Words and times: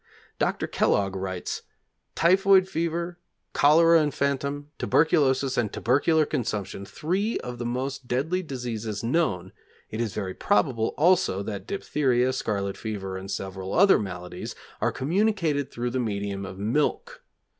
Dr. 0.39 0.65
Kellogg 0.65 1.15
writes: 1.15 1.61
Typhoid 2.15 2.67
fever, 2.67 3.19
cholera 3.53 4.01
infantum, 4.01 4.71
tuberculosis 4.79 5.59
and 5.59 5.71
tubercular 5.71 6.25
consumption 6.25 6.85
three 6.87 7.37
of 7.41 7.59
the 7.59 7.67
most 7.67 8.07
deadly 8.07 8.41
diseases 8.41 9.03
known; 9.03 9.51
it 9.91 10.01
is 10.01 10.15
very 10.15 10.33
probable 10.33 10.95
also, 10.97 11.43
that 11.43 11.67
diphtheria, 11.67 12.33
scarlet 12.33 12.77
fever 12.77 13.15
and 13.15 13.29
several 13.29 13.75
other 13.75 13.99
maladies 13.99 14.55
are 14.81 14.91
communicated 14.91 15.69
through 15.69 15.91
the 15.91 15.99
medium 15.99 16.47
of 16.47 16.57
milk.... 16.57 17.23